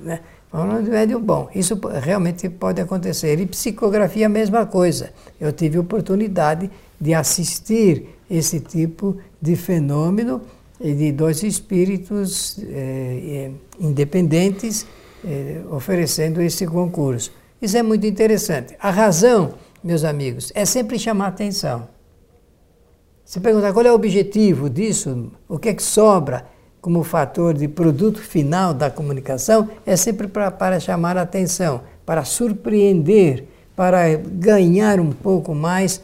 Né, 0.00 0.20
falando 0.48 0.84
de 0.84 0.90
médium 0.90 1.20
bom. 1.20 1.48
Isso 1.52 1.76
realmente 2.00 2.48
pode 2.48 2.80
acontecer. 2.80 3.40
E 3.40 3.46
psicografia, 3.46 4.26
a 4.26 4.28
mesma 4.28 4.64
coisa. 4.64 5.10
Eu 5.40 5.50
tive 5.52 5.76
oportunidade 5.76 6.70
de 7.00 7.14
assistir 7.14 8.16
esse 8.30 8.60
tipo 8.60 9.16
de 9.42 9.56
fenômeno 9.56 10.40
de 10.80 11.10
dois 11.10 11.42
espíritos 11.42 12.60
eh, 12.62 13.50
independentes 13.80 14.86
eh, 15.24 15.62
oferecendo 15.68 16.40
esse 16.40 16.64
concurso. 16.64 17.32
Isso 17.60 17.76
é 17.76 17.82
muito 17.82 18.06
interessante. 18.06 18.76
A 18.78 18.90
razão, 18.90 19.54
meus 19.82 20.04
amigos, 20.04 20.52
é 20.54 20.64
sempre 20.64 20.96
chamar 20.96 21.26
atenção. 21.26 21.95
Se 23.26 23.40
perguntar 23.40 23.72
qual 23.72 23.84
é 23.84 23.90
o 23.90 23.94
objetivo 23.96 24.70
disso, 24.70 25.32
o 25.48 25.58
que 25.58 25.70
é 25.70 25.74
que 25.74 25.82
sobra 25.82 26.46
como 26.80 27.02
fator 27.02 27.54
de 27.54 27.66
produto 27.66 28.20
final 28.20 28.72
da 28.72 28.88
comunicação, 28.88 29.68
é 29.84 29.96
sempre 29.96 30.28
pra, 30.28 30.48
para 30.52 30.78
chamar 30.78 31.18
a 31.18 31.22
atenção, 31.22 31.80
para 32.06 32.24
surpreender, 32.24 33.48
para 33.74 34.14
ganhar 34.14 35.00
um 35.00 35.10
pouco 35.10 35.56
mais 35.56 36.00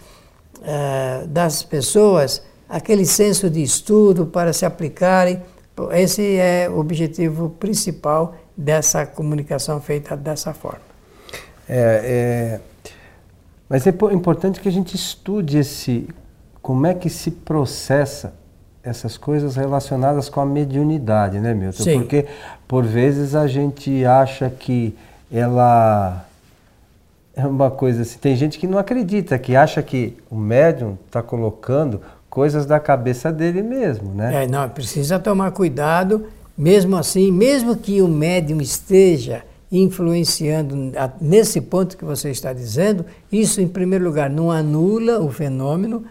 uh, 0.58 1.24
das 1.28 1.62
pessoas 1.62 2.42
aquele 2.68 3.06
senso 3.06 3.48
de 3.48 3.62
estudo 3.62 4.26
para 4.26 4.52
se 4.52 4.66
aplicarem. 4.66 5.40
Esse 5.92 6.36
é 6.38 6.68
o 6.68 6.80
objetivo 6.80 7.50
principal 7.50 8.34
dessa 8.56 9.06
comunicação 9.06 9.80
feita 9.80 10.16
dessa 10.16 10.52
forma. 10.52 10.82
É, 11.68 12.58
é, 12.58 12.60
mas 13.68 13.86
é 13.86 13.90
importante 14.12 14.60
que 14.60 14.68
a 14.68 14.72
gente 14.72 14.96
estude 14.96 15.58
esse 15.58 16.08
como 16.62 16.86
é 16.86 16.94
que 16.94 17.10
se 17.10 17.30
processa 17.30 18.32
essas 18.82 19.18
coisas 19.18 19.56
relacionadas 19.56 20.28
com 20.28 20.40
a 20.40 20.46
mediunidade, 20.46 21.38
né, 21.40 21.52
Milton? 21.52 21.82
Sim. 21.82 21.98
Porque 21.98 22.26
por 22.66 22.84
vezes 22.84 23.34
a 23.34 23.46
gente 23.46 24.04
acha 24.04 24.48
que 24.48 24.96
ela 25.30 26.24
é 27.34 27.46
uma 27.46 27.70
coisa 27.70 28.02
assim. 28.02 28.18
Tem 28.18 28.36
gente 28.36 28.58
que 28.58 28.66
não 28.66 28.78
acredita, 28.78 29.38
que 29.38 29.56
acha 29.56 29.82
que 29.82 30.16
o 30.30 30.36
médium 30.36 30.96
está 31.06 31.22
colocando 31.22 32.00
coisas 32.28 32.64
da 32.64 32.78
cabeça 32.80 33.32
dele 33.32 33.62
mesmo, 33.62 34.14
né? 34.14 34.44
É, 34.44 34.46
não, 34.46 34.68
precisa 34.68 35.18
tomar 35.18 35.50
cuidado. 35.50 36.26
Mesmo 36.56 36.96
assim, 36.96 37.32
mesmo 37.32 37.76
que 37.76 38.02
o 38.02 38.08
médium 38.08 38.60
esteja 38.60 39.42
influenciando 39.70 40.92
nesse 41.18 41.60
ponto 41.60 41.96
que 41.96 42.04
você 42.04 42.30
está 42.30 42.52
dizendo, 42.52 43.06
isso, 43.30 43.58
em 43.60 43.66
primeiro 43.66 44.04
lugar, 44.04 44.28
não 44.28 44.50
anula 44.50 45.18
o 45.20 45.30
fenômeno 45.30 46.04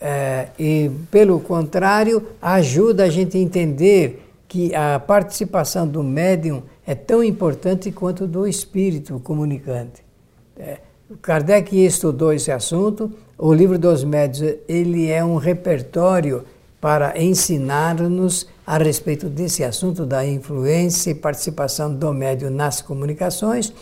é, 0.00 0.48
e, 0.58 0.90
pelo 1.10 1.38
contrário, 1.40 2.26
ajuda 2.40 3.04
a 3.04 3.10
gente 3.10 3.36
a 3.36 3.40
entender 3.40 4.26
que 4.48 4.74
a 4.74 4.98
participação 4.98 5.86
do 5.86 6.02
médium 6.02 6.62
é 6.86 6.94
tão 6.94 7.22
importante 7.22 7.92
quanto 7.92 8.26
do 8.26 8.46
espírito 8.46 9.20
comunicante. 9.20 10.02
É, 10.58 10.78
Kardec 11.20 11.76
estudou 11.84 12.32
esse 12.32 12.50
assunto. 12.50 13.12
O 13.36 13.52
livro 13.52 13.78
dos 13.78 14.02
médios 14.02 14.56
ele 14.68 15.08
é 15.08 15.24
um 15.24 15.36
repertório 15.36 16.44
para 16.80 17.20
ensinar-nos 17.20 18.48
a 18.66 18.78
respeito 18.78 19.28
desse 19.28 19.62
assunto 19.62 20.06
da 20.06 20.26
influência 20.26 21.10
e 21.10 21.14
participação 21.14 21.94
do 21.94 22.12
médium 22.14 22.50
nas 22.50 22.80
comunicações. 22.80 23.72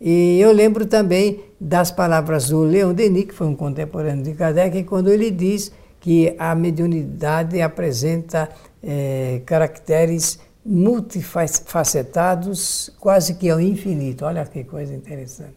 E 0.00 0.40
eu 0.40 0.52
lembro 0.52 0.86
também 0.86 1.44
das 1.60 1.90
palavras 1.90 2.48
do 2.48 2.62
Leon 2.62 2.94
Denis, 2.94 3.26
que 3.26 3.34
foi 3.34 3.46
um 3.46 3.54
contemporâneo 3.54 4.24
de 4.24 4.32
Kardec, 4.32 4.84
quando 4.84 5.10
ele 5.10 5.30
diz 5.30 5.70
que 6.00 6.34
a 6.38 6.54
mediunidade 6.54 7.60
apresenta 7.60 8.48
é, 8.82 9.42
caracteres 9.44 10.40
multifacetados 10.64 12.90
quase 12.98 13.34
que 13.34 13.50
ao 13.50 13.60
infinito. 13.60 14.24
Olha 14.24 14.46
que 14.46 14.64
coisa 14.64 14.94
interessante. 14.94 15.52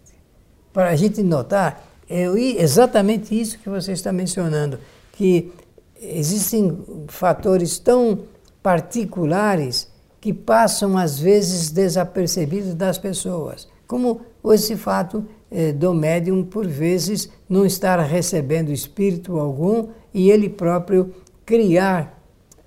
Para 0.73 0.89
a 0.89 0.95
gente 0.95 1.23
notar, 1.23 1.87
é 2.09 2.25
exatamente 2.25 3.39
isso 3.39 3.57
que 3.59 3.69
você 3.69 3.93
está 3.93 4.11
mencionando, 4.11 4.77
que 5.13 5.53
existem 6.01 6.77
fatores 7.07 7.79
tão 7.79 8.25
particulares 8.61 9.87
que 10.19 10.33
passam 10.33 10.97
às 10.97 11.17
vezes 11.19 11.69
desapercebidos 11.69 12.73
das 12.73 12.97
pessoas, 12.97 13.69
como 13.87 14.21
esse 14.45 14.75
fato 14.75 15.25
eh, 15.51 15.71
do 15.71 15.93
médium, 15.93 16.43
por 16.43 16.67
vezes, 16.67 17.29
não 17.47 17.65
estar 17.65 17.99
recebendo 17.99 18.71
espírito 18.71 19.37
algum 19.39 19.89
e 20.13 20.29
ele 20.29 20.49
próprio 20.49 21.13
criar 21.45 22.19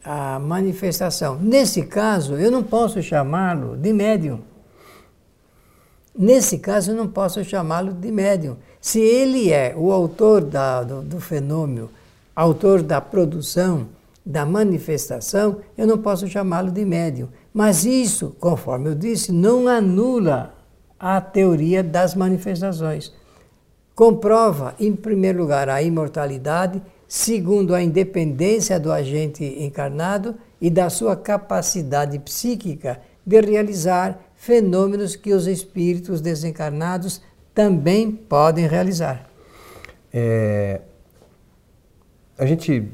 a 0.05 0.39
manifestação. 0.39 1.37
Nesse 1.37 1.83
caso, 1.83 2.35
eu 2.35 2.51
não 2.51 2.63
posso 2.63 3.03
chamá-lo 3.03 3.77
de 3.77 3.93
médium. 3.93 4.41
Nesse 6.17 6.59
caso, 6.59 6.93
eu 6.93 6.97
não 6.97 7.09
posso 7.09 7.43
chamá-lo 7.45 7.93
de 7.93 8.11
médium. 8.11 8.57
Se 8.81 9.01
ele 9.01 9.53
é 9.53 9.75
o 9.77 9.93
autor 9.93 10.45
da, 10.45 10.83
do, 10.83 11.03
do 11.03 11.21
fenômeno, 11.21 11.91
autor 12.35 12.83
da 12.83 13.01
produção, 13.01 13.89
da 14.25 14.47
manifestação, 14.47 15.59
eu 15.77 15.87
não 15.87 15.99
posso 15.99 16.27
chamá-lo 16.27 16.71
de 16.71 16.85
médium. 16.85 17.29
Mas 17.53 17.85
isso, 17.85 18.35
conforme 18.41 18.91
eu 18.91 18.95
disse, 18.95 19.31
não 19.31 19.69
anula 19.69 20.56
a 20.99 21.21
teoria 21.21 21.83
das 21.83 22.15
manifestações. 22.15 23.13
Comprova, 23.95 24.75
em 24.79 24.95
primeiro 24.95 25.41
lugar, 25.41 25.69
a 25.69 25.83
imortalidade, 25.83 26.83
segundo, 27.09 27.75
a 27.75 27.83
independência 27.83 28.79
do 28.79 28.93
agente 28.93 29.45
encarnado 29.45 30.35
e 30.61 30.69
da 30.69 30.91
sua 30.91 31.17
capacidade 31.17 32.19
psíquica 32.19 33.01
de 33.25 33.41
realizar 33.41 34.21
fenômenos 34.35 35.17
que 35.17 35.33
os 35.33 35.47
espíritos 35.47 36.21
desencarnados 36.21 37.23
também 37.55 38.11
podem 38.11 38.67
realizar. 38.67 39.27
É, 40.13 40.81
a 42.39 42.45
gente, 42.45 42.87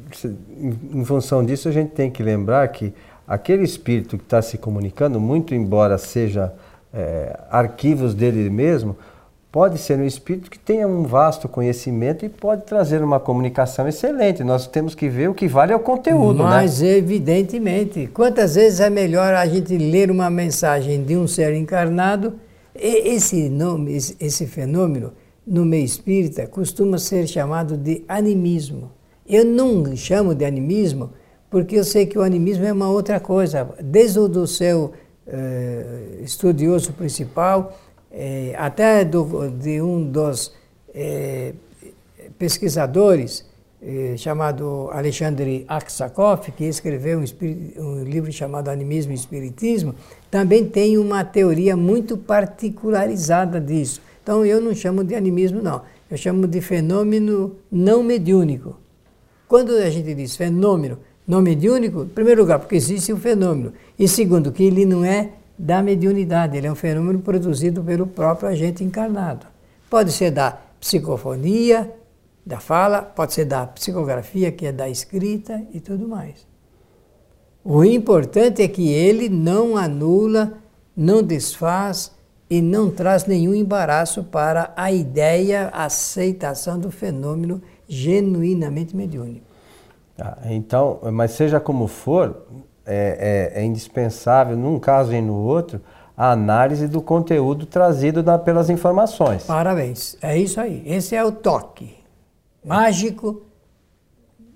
em 0.93 1.05
função 1.05 1.45
disso, 1.45 1.69
a 1.69 1.73
gente 1.73 1.91
tem 1.91 2.11
que 2.11 2.23
lembrar 2.23 2.69
que 2.69 2.95
aquele 3.27 3.65
espírito 3.65 4.17
que 4.17 4.25
está 4.25 4.41
se 4.41 4.57
comunicando, 4.57 5.21
muito 5.21 5.55
embora 5.55 5.99
seja 5.99 6.55
é, 6.93 7.39
arquivos 7.51 8.15
dele 8.15 8.51
mesmo, 8.51 8.97
pode 9.53 9.77
ser 9.79 9.99
um 9.99 10.05
espírito 10.05 10.51
que 10.51 10.59
tenha 10.59 10.89
um 10.89 11.03
vasto 11.03 11.47
conhecimento 11.47 12.25
e 12.25 12.29
pode 12.29 12.63
trazer 12.63 13.05
uma 13.05 13.21
comunicação 13.21 13.87
excelente. 13.87 14.43
Nós 14.43 14.67
temos 14.67 14.95
que 14.95 15.11
ver 15.11 15.29
o 15.29 15.35
que 15.35 15.47
vale 15.47 15.73
é 15.73 15.77
o 15.77 15.81
conteúdo, 15.81 16.43
Mas, 16.43 16.81
né? 16.81 16.97
evidentemente, 16.97 18.07
quantas 18.07 18.55
vezes 18.55 18.81
é 18.81 18.89
melhor 18.89 19.35
a 19.35 19.47
gente 19.47 19.77
ler 19.77 20.11
uma 20.11 20.31
mensagem 20.31 21.05
de 21.05 21.17
um 21.17 21.29
ser 21.29 21.53
encarnado? 21.55 22.35
Esse 22.75 23.51
nome, 23.51 23.95
esse 23.95 24.47
fenômeno 24.47 25.13
no 25.47 25.67
meio 25.67 25.85
espírita, 25.85 26.47
costuma 26.47 26.97
ser 26.97 27.27
chamado 27.27 27.77
de 27.77 28.03
animismo. 28.09 28.91
Eu 29.29 29.45
não 29.45 29.95
chamo 29.95 30.35
de 30.35 30.47
animismo 30.47 31.11
porque 31.51 31.77
eu 31.77 31.85
sei 31.85 32.07
que 32.07 32.19
o 32.19 32.23
animismo 32.23 32.65
é 32.65 32.73
uma 32.73 32.89
outra 32.89 33.21
coisa. 33.21 33.69
Desde 33.83 34.19
o 34.19 34.27
do 34.27 34.47
seu 34.47 34.93
eh, 35.33 36.21
estudioso 36.23 36.93
principal, 36.93 37.79
eh, 38.11 38.55
até 38.59 39.03
do, 39.03 39.49
de 39.49 39.81
um 39.81 40.11
dos 40.11 40.53
eh, 40.95 41.55
pesquisadores, 42.39 43.51
chamado 44.17 44.89
Alexandre 44.93 45.65
Aksakov, 45.67 46.53
que 46.53 46.65
escreveu 46.67 47.19
um, 47.19 47.83
um, 47.83 48.05
livro 48.05 48.31
chamado 48.31 48.69
Animismo 48.69 49.11
e 49.11 49.17
Espiritismo, 49.17 49.93
também 50.31 50.69
tem 50.69 50.97
uma 50.97 51.25
teoria 51.25 51.77
muito 51.77 52.17
particularizada 52.17 53.61
disso. 53.61 54.01
Então 54.23 54.47
eu 54.47 54.61
não 54.61 54.73
chamo 54.73 55.03
de 55.03 55.17
animismo, 55.17 55.61
não. 55.61 55.83
Eu 56.09 56.17
chamo 56.17 56.47
de 56.47 56.61
fenômeno 56.61 57.57
não 57.73 58.05
mediúnico. 58.05 58.77
Quando 59.49 59.73
a 59.73 59.91
gente 59.91 60.15
diz 60.15 60.37
fenômeno 60.37 60.99
não 61.27 61.41
mediúnico, 61.41 62.03
em 62.03 62.09
primeiro 62.09 62.43
lugar, 62.43 62.59
porque 62.59 62.77
existe 62.77 63.13
um 63.13 63.17
fenômeno. 63.17 63.73
E 63.99 64.09
segundo, 64.09 64.53
que 64.53 64.65
ele 64.65 64.85
não 64.85 65.05
é 65.05 65.31
da 65.59 65.83
mediunidade, 65.83 66.57
ele 66.57 66.67
é 66.67 66.73
um 66.73 66.77
fenômeno 66.77 67.21
produzido 67.21 67.83
pelo 67.83 68.07
próprio 68.07 68.49
agente 68.49 68.83
encarnado. 68.83 69.47
Pode 69.89 70.13
ser 70.13 70.31
da 70.31 70.59
psicofonia, 70.81 71.93
da 72.45 72.59
fala, 72.59 73.03
pode 73.03 73.35
ser 73.35 73.45
da 73.45 73.67
psicografia, 73.67 74.51
que 74.51 74.67
é 74.67 74.73
da 74.73 74.89
escrita 74.89 75.63
e 75.73 75.81
tudo 75.81 76.09
mais. 76.09 76.47
O 77.65 77.85
importante 77.85 78.61
é 78.61 78.67
que 78.67 78.89
ele 78.89 79.29
não 79.29 79.77
anula, 79.77 80.55
não 80.97 81.23
desfaz 81.23 82.11
e 82.51 82.61
não 82.61 82.91
traz 82.91 83.25
nenhum 83.25 83.55
embaraço 83.55 84.25
para 84.25 84.73
a 84.77 84.91
ideia, 84.91 85.71
a 85.73 85.85
aceitação 85.85 86.79
do 86.79 86.91
fenômeno 86.91 87.63
genuinamente 87.89 88.97
mediúnico. 88.97 89.52
Ah, 90.19 90.39
então, 90.47 91.01
mas 91.13 91.33
seja 91.33 91.59
como 91.59 91.87
for, 91.87 92.47
é, 92.85 93.53
é, 93.55 93.61
é, 93.61 93.65
indispensável, 93.65 94.57
num 94.57 94.79
caso 94.79 95.13
e 95.13 95.21
no 95.21 95.35
outro, 95.35 95.81
a 96.17 96.33
análise 96.33 96.87
do 96.87 97.01
conteúdo 97.01 97.65
trazido 97.65 98.23
pelas 98.45 98.69
informações. 98.69 99.45
Parabéns, 99.45 100.17
é 100.21 100.37
isso 100.37 100.61
aí. 100.61 100.83
Esse 100.85 101.17
é 101.17 101.25
o 101.25 101.33
toque 101.33 102.03
mágico 102.65 103.43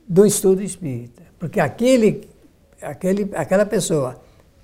do 0.09 0.25
estudo 0.25 0.63
espírita. 0.63 1.23
Porque 1.39 1.61
aquele, 1.61 2.29
aquele, 2.81 3.31
aquela 3.35 3.67
pessoa 3.67 4.17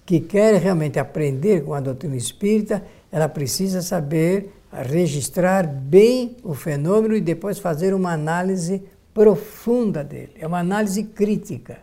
que 0.05 0.21
quer 0.21 0.55
realmente 0.61 0.99
aprender 0.99 1.65
com 1.65 1.75
a 1.75 1.81
doutrina 1.81 2.17
espírita, 2.17 2.83
ela 3.11 3.29
precisa 3.29 3.83
saber 3.83 4.53
registrar 4.73 5.67
bem 5.67 6.37
o 6.43 6.55
fenômeno 6.55 7.15
e 7.15 7.21
depois 7.21 7.59
fazer 7.59 7.95
uma 7.95 8.13
análise 8.13 8.83
profunda 9.15 10.03
dele. 10.03 10.33
É 10.39 10.47
uma 10.47 10.59
análise 10.59 11.03
crítica 11.05 11.79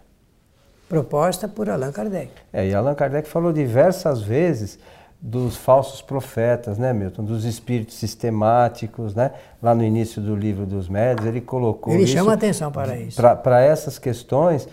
proposta 0.88 1.48
por 1.48 1.69
Allan 1.69 1.91
Kardec. 1.91 2.31
É, 2.51 2.67
e 2.67 2.74
Allan 2.74 2.95
Kardec 2.95 3.29
falou 3.29 3.53
diversas 3.53 4.21
vezes 4.21 4.79
dos 5.21 5.55
falsos 5.57 6.01
profetas, 6.01 6.77
né, 6.77 6.93
Milton? 6.93 7.24
Dos 7.24 7.43
espíritos 7.43 7.95
sistemáticos, 7.95 9.13
né? 9.13 9.31
Lá 9.62 9.75
no 9.75 9.83
início 9.83 10.21
do 10.21 10.36
livro 10.36 10.65
dos 10.65 10.88
médios, 10.88 11.27
ele 11.27 11.41
colocou 11.41 11.93
Ele 11.93 12.07
chama 12.07 12.33
atenção 12.33 12.71
para 12.71 12.98
isso. 12.98 13.21
Para 13.21 13.62
essas 13.62 14.00
questões 14.00 14.67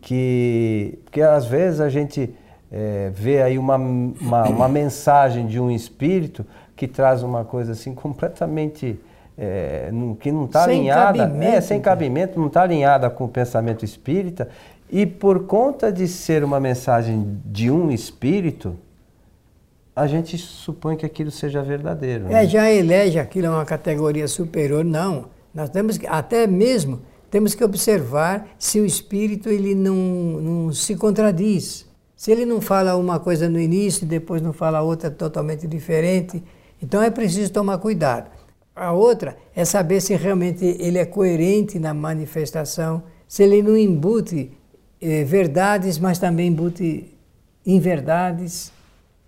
que, 0.00 0.98
que 1.10 1.20
às 1.20 1.44
vezes 1.44 1.80
a 1.80 1.88
gente 1.90 2.34
é, 2.72 3.10
vê 3.12 3.42
aí 3.42 3.58
uma, 3.58 3.76
uma, 3.76 4.48
uma, 4.48 4.68
mensagem 4.68 5.46
de 5.46 5.60
um 5.60 5.70
espírito 5.70 6.46
que 6.74 6.88
traz 6.88 7.22
uma 7.22 7.44
coisa 7.44 7.72
assim 7.72 7.94
completamente... 7.94 8.98
É, 9.42 9.90
que 10.20 10.30
não 10.30 10.44
está 10.44 10.64
alinhada, 10.64 11.24
é, 11.42 11.62
sem 11.62 11.80
cabimento, 11.80 12.38
não 12.38 12.48
está 12.48 12.60
alinhada 12.60 13.08
com 13.08 13.24
o 13.24 13.28
pensamento 13.28 13.86
espírita, 13.86 14.50
e 14.90 15.06
por 15.06 15.46
conta 15.46 15.90
de 15.90 16.06
ser 16.06 16.44
uma 16.44 16.60
mensagem 16.60 17.40
de 17.46 17.70
um 17.70 17.90
espírito, 17.90 18.76
a 19.96 20.06
gente 20.06 20.36
supõe 20.36 20.94
que 20.94 21.06
aquilo 21.06 21.30
seja 21.30 21.62
verdadeiro. 21.62 22.26
É, 22.26 22.28
né? 22.28 22.46
já 22.46 22.70
elege 22.70 23.18
aquilo 23.18 23.48
uma 23.48 23.64
categoria 23.64 24.28
superior, 24.28 24.84
não. 24.84 25.26
Nós 25.54 25.70
temos 25.70 25.96
que, 25.96 26.06
até 26.06 26.46
mesmo, 26.46 27.00
temos 27.30 27.54
que 27.54 27.64
observar 27.64 28.46
se 28.58 28.78
o 28.78 28.84
espírito 28.84 29.48
ele 29.48 29.74
não, 29.74 29.94
não 29.94 30.72
se 30.72 30.96
contradiz. 30.96 31.86
Se 32.16 32.30
ele 32.30 32.44
não 32.44 32.60
fala 32.60 32.96
uma 32.96 33.18
coisa 33.18 33.48
no 33.48 33.58
início 33.58 34.04
e 34.04 34.06
depois 34.06 34.42
não 34.42 34.52
fala 34.52 34.82
outra 34.82 35.10
totalmente 35.10 35.66
diferente, 35.66 36.42
então 36.82 37.02
é 37.02 37.10
preciso 37.10 37.52
tomar 37.52 37.78
cuidado. 37.78 38.30
A 38.80 38.92
outra 38.92 39.36
é 39.54 39.62
saber 39.62 40.00
se 40.00 40.16
realmente 40.16 40.64
ele 40.64 40.96
é 40.96 41.04
coerente 41.04 41.78
na 41.78 41.92
manifestação, 41.92 43.02
se 43.28 43.42
ele 43.42 43.62
não 43.62 43.76
embute 43.76 44.52
eh, 45.02 45.22
verdades, 45.22 45.98
mas 45.98 46.18
também 46.18 46.46
embute 46.46 47.14
inverdades. 47.66 48.72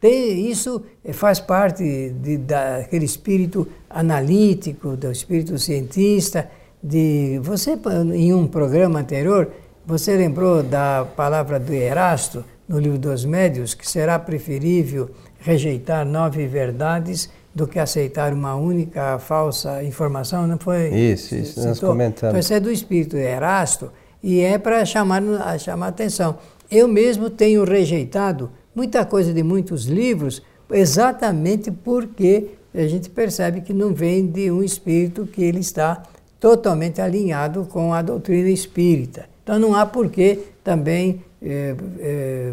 Tem, 0.00 0.50
isso 0.50 0.82
faz 1.12 1.38
parte 1.38 1.84
de, 2.22 2.38
daquele 2.38 3.04
espírito 3.04 3.68
analítico, 3.90 4.96
do 4.96 5.12
espírito 5.12 5.58
cientista. 5.58 6.48
De 6.82 7.38
você 7.42 7.78
em 8.14 8.32
um 8.32 8.46
programa 8.46 9.00
anterior 9.00 9.52
você 9.84 10.16
lembrou 10.16 10.62
da 10.62 11.06
palavra 11.14 11.60
do 11.60 11.74
Erasto 11.74 12.42
no 12.66 12.78
livro 12.78 12.98
dos 12.98 13.26
Médios 13.26 13.74
que 13.74 13.86
será 13.86 14.18
preferível 14.18 15.10
rejeitar 15.38 16.06
nove 16.06 16.46
verdades 16.46 17.28
do 17.54 17.66
que 17.66 17.78
aceitar 17.78 18.32
uma 18.32 18.54
única 18.54 19.18
falsa 19.18 19.82
informação, 19.84 20.46
não 20.46 20.58
foi? 20.58 20.88
Isso, 20.88 21.34
isso 21.34 21.54
citou? 21.54 21.64
nós 21.66 21.80
comentamos. 21.80 22.30
Então, 22.30 22.40
isso 22.40 22.54
é 22.54 22.60
do 22.60 22.70
espírito 22.70 23.16
de 23.16 23.22
Erasto 23.22 23.92
e 24.22 24.40
é 24.40 24.56
para 24.56 24.84
chamar, 24.84 25.22
chamar 25.58 25.88
atenção. 25.88 26.38
Eu 26.70 26.88
mesmo 26.88 27.28
tenho 27.28 27.64
rejeitado 27.64 28.50
muita 28.74 29.04
coisa 29.04 29.34
de 29.34 29.42
muitos 29.42 29.84
livros, 29.84 30.42
exatamente 30.70 31.70
porque 31.70 32.50
a 32.74 32.86
gente 32.86 33.10
percebe 33.10 33.60
que 33.60 33.74
não 33.74 33.92
vem 33.92 34.26
de 34.26 34.50
um 34.50 34.62
espírito 34.62 35.26
que 35.26 35.42
ele 35.42 35.60
está 35.60 36.02
totalmente 36.40 37.00
alinhado 37.00 37.66
com 37.66 37.92
a 37.92 38.00
doutrina 38.00 38.48
espírita. 38.48 39.26
Então 39.42 39.58
não 39.58 39.74
há 39.74 39.84
por 39.84 40.08
que 40.08 40.38
também 40.64 41.22
é, 41.42 41.74
é, 41.98 42.52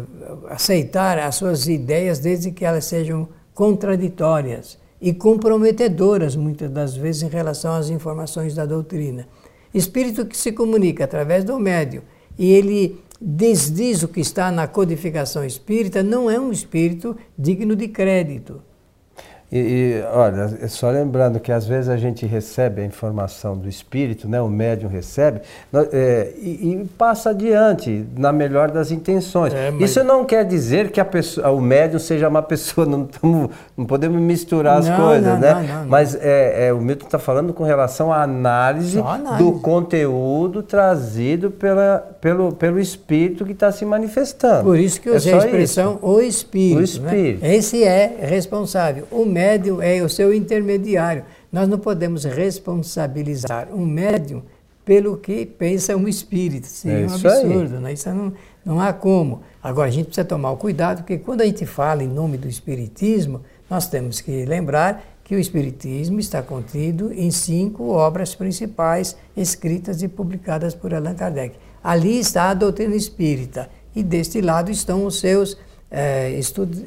aceitar 0.50 1.18
as 1.18 1.36
suas 1.36 1.66
ideias 1.66 2.18
desde 2.18 2.50
que 2.50 2.64
elas 2.64 2.84
sejam 2.84 3.28
contraditórias 3.54 4.79
e 5.00 5.12
comprometedoras, 5.12 6.36
muitas 6.36 6.70
das 6.70 6.96
vezes, 6.96 7.22
em 7.22 7.28
relação 7.28 7.74
às 7.74 7.88
informações 7.88 8.54
da 8.54 8.66
doutrina. 8.66 9.26
Espírito 9.72 10.26
que 10.26 10.36
se 10.36 10.52
comunica 10.52 11.04
através 11.04 11.44
do 11.44 11.58
médio 11.58 12.02
e 12.38 12.50
ele 12.52 13.00
desdiz 13.20 14.02
o 14.02 14.08
que 14.08 14.20
está 14.20 14.50
na 14.50 14.66
codificação 14.66 15.44
espírita, 15.44 16.02
não 16.02 16.30
é 16.30 16.40
um 16.40 16.50
espírito 16.50 17.16
digno 17.38 17.76
de 17.76 17.88
crédito. 17.88 18.62
E, 19.52 19.58
e, 19.58 20.04
olha, 20.12 20.58
é 20.62 20.68
só 20.68 20.88
lembrando 20.90 21.40
que 21.40 21.50
às 21.50 21.66
vezes 21.66 21.88
a 21.88 21.96
gente 21.96 22.24
recebe 22.24 22.82
a 22.82 22.84
informação 22.84 23.56
do 23.56 23.68
espírito, 23.68 24.28
né, 24.28 24.40
o 24.40 24.48
médium 24.48 24.88
recebe, 24.88 25.40
é, 25.92 26.32
e, 26.36 26.72
e, 26.72 26.88
passa 26.96 27.30
adiante, 27.30 28.06
na 28.16 28.32
melhor 28.32 28.70
das 28.70 28.92
intenções. 28.92 29.52
É, 29.52 29.72
mas... 29.72 29.90
Isso 29.90 30.04
não 30.04 30.24
quer 30.24 30.44
dizer 30.44 30.92
que 30.92 31.00
a 31.00 31.04
pessoa, 31.04 31.50
o 31.50 31.60
médium 31.60 31.98
seja 31.98 32.28
uma 32.28 32.42
pessoa, 32.42 32.86
não, 32.86 33.04
tamo, 33.06 33.50
não 33.76 33.86
podemos 33.86 34.20
misturar 34.20 34.78
as 34.78 34.88
não, 34.88 34.96
coisas, 34.96 35.32
não, 35.32 35.40
né? 35.40 35.84
Mas 35.88 36.14
é, 36.14 36.68
é, 36.68 36.72
o 36.72 36.80
Milton 36.80 37.06
está 37.06 37.18
falando 37.18 37.52
com 37.52 37.64
relação 37.64 38.12
à 38.12 38.22
análise, 38.22 39.00
análise, 39.00 39.42
do 39.42 39.58
conteúdo 39.58 40.62
trazido 40.62 41.50
pela, 41.50 41.98
pelo, 42.20 42.52
pelo 42.52 42.78
espírito 42.78 43.44
que 43.44 43.52
está 43.52 43.72
se 43.72 43.84
manifestando. 43.84 44.62
Por 44.62 44.78
isso 44.78 45.00
que 45.00 45.08
eu 45.08 45.14
é 45.14 45.16
usei 45.16 45.34
a 45.34 45.38
expressão 45.38 45.94
isso. 45.94 46.06
o 46.06 46.20
espírito. 46.20 46.76
O 46.76 46.78
né? 46.78 46.84
espírito. 46.84 47.42
Né? 47.42 47.56
Esse 47.56 47.82
é 47.82 48.16
responsável. 48.20 49.08
O 49.10 49.24
médium 49.24 49.39
médium 49.40 49.80
é 49.80 50.02
o 50.02 50.08
seu 50.08 50.34
intermediário. 50.34 51.24
Nós 51.50 51.66
não 51.66 51.78
podemos 51.78 52.24
responsabilizar 52.24 53.68
um 53.72 53.86
médium 53.86 54.42
pelo 54.84 55.16
que 55.16 55.46
pensa 55.46 55.96
um 55.96 56.06
espírito. 56.06 56.66
Sim, 56.66 56.90
é, 56.90 57.02
é 57.02 57.06
um 57.06 57.14
absurdo, 57.14 57.80
né? 57.80 57.92
isso 57.92 58.10
não, 58.10 58.32
não 58.64 58.80
há 58.80 58.92
como. 58.92 59.40
Agora, 59.62 59.88
a 59.88 59.90
gente 59.90 60.06
precisa 60.06 60.26
tomar 60.26 60.50
o 60.50 60.56
cuidado, 60.56 60.98
porque 60.98 61.18
quando 61.18 61.40
a 61.40 61.46
gente 61.46 61.64
fala 61.64 62.04
em 62.04 62.08
nome 62.08 62.36
do 62.36 62.48
espiritismo, 62.48 63.40
nós 63.68 63.88
temos 63.88 64.20
que 64.20 64.44
lembrar 64.44 65.02
que 65.24 65.34
o 65.34 65.38
espiritismo 65.38 66.18
está 66.18 66.42
contido 66.42 67.12
em 67.12 67.30
cinco 67.30 67.88
obras 67.88 68.34
principais 68.34 69.16
escritas 69.36 70.02
e 70.02 70.08
publicadas 70.08 70.74
por 70.74 70.92
Allan 70.92 71.14
Kardec. 71.14 71.56
Ali 71.82 72.18
está 72.18 72.50
a 72.50 72.54
doutrina 72.54 72.96
espírita 72.96 73.70
e 73.94 74.02
deste 74.02 74.40
lado 74.40 74.70
estão 74.70 75.06
os 75.06 75.18
seus 75.20 75.56
é, 75.90 76.38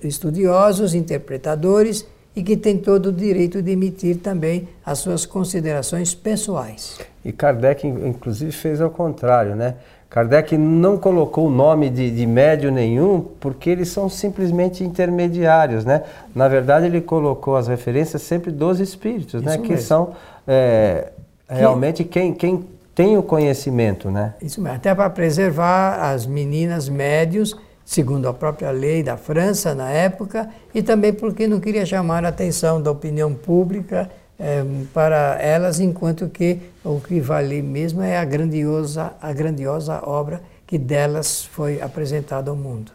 estudiosos, 0.03 0.93
interpretadores 0.93 2.05
e 2.35 2.43
que 2.43 2.57
tem 2.57 2.77
todo 2.77 3.07
o 3.07 3.11
direito 3.11 3.61
de 3.61 3.71
emitir 3.71 4.17
também 4.17 4.67
as 4.85 4.99
suas 4.99 5.25
considerações 5.25 6.15
pessoais. 6.15 6.99
E 7.23 7.31
Kardec, 7.31 7.87
inclusive, 7.87 8.51
fez 8.51 8.81
ao 8.81 8.89
contrário, 8.89 9.55
né? 9.55 9.75
Kardec 10.09 10.55
não 10.57 10.95
colocou 10.95 11.47
o 11.47 11.49
nome 11.49 11.89
de, 11.89 12.11
de 12.11 12.25
médio 12.27 12.71
nenhum 12.71 13.25
porque 13.39 13.69
eles 13.69 13.89
são 13.89 14.07
simplesmente 14.07 14.83
intermediários, 14.83 15.85
né? 15.85 16.03
Na 16.35 16.47
verdade, 16.47 16.85
ele 16.85 17.01
colocou 17.01 17.55
as 17.55 17.67
referências 17.67 18.21
sempre 18.21 18.51
dos 18.51 18.79
espíritos, 18.79 19.41
né? 19.41 19.53
Isso 19.53 19.61
né? 19.61 19.67
Mesmo. 19.67 19.75
Que 19.75 19.81
são 19.81 20.13
é, 20.47 21.11
realmente 21.47 22.03
quem, 22.03 22.31
quem 22.31 22.63
tem 22.93 23.17
o 23.17 23.23
conhecimento, 23.23 24.11
né? 24.11 24.35
Isso 24.41 24.61
mesmo, 24.61 24.75
até 24.75 24.93
para 24.93 25.09
preservar 25.09 26.11
as 26.11 26.25
meninas 26.27 26.87
médios, 26.87 27.57
segundo 27.85 28.27
a 28.27 28.33
própria 28.33 28.71
lei 28.71 29.03
da 29.03 29.17
França 29.17 29.75
na 29.75 29.89
época, 29.89 30.49
e 30.73 30.81
também 30.81 31.13
porque 31.13 31.47
não 31.47 31.59
queria 31.59 31.85
chamar 31.85 32.25
a 32.25 32.29
atenção 32.29 32.81
da 32.81 32.91
opinião 32.91 33.33
pública 33.33 34.09
é, 34.39 34.63
para 34.93 35.37
elas, 35.41 35.79
enquanto 35.79 36.27
que 36.29 36.59
o 36.83 36.99
que 36.99 37.19
vale 37.19 37.61
mesmo 37.61 38.01
é 38.01 38.17
a 38.17 38.25
grandiosa, 38.25 39.13
a 39.21 39.31
grandiosa 39.31 40.01
obra 40.03 40.41
que 40.65 40.77
delas 40.77 41.43
foi 41.43 41.81
apresentada 41.81 42.49
ao 42.49 42.57
mundo. 42.57 42.91